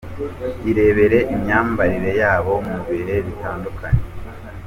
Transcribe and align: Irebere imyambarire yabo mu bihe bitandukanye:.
Irebere 0.69 1.19
imyambarire 1.33 2.11
yabo 2.21 2.53
mu 2.67 2.77
bihe 2.87 3.15
bitandukanye:. 3.25 4.01